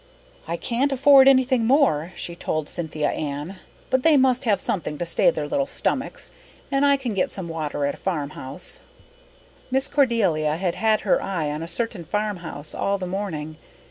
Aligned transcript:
"I 0.47 0.57
can't 0.57 0.91
afford 0.91 1.27
anything 1.27 1.67
more," 1.67 2.11
she 2.15 2.35
told 2.35 2.67
Cynthia 2.67 3.11
Ann, 3.11 3.57
"but 3.91 4.01
they 4.01 4.17
must 4.17 4.45
have 4.45 4.59
something 4.59 4.97
to 4.97 5.05
stay 5.05 5.29
their 5.29 5.47
little 5.47 5.67
stomachs. 5.67 6.31
And 6.71 6.83
I 6.83 6.97
can 6.97 7.13
get 7.13 7.29
some 7.29 7.47
water 7.47 7.85
at 7.85 7.93
a 7.93 7.97
farmhouse." 7.97 8.79
Miss 9.69 9.87
Cordelia 9.87 10.55
had 10.55 10.73
had 10.73 11.01
her 11.01 11.21
eye 11.21 11.51
on 11.51 11.61
a 11.61 11.67
certain 11.67 12.03
farmhouse 12.03 12.73
all 12.73 12.97
the 12.97 13.05
morning. 13.05 13.57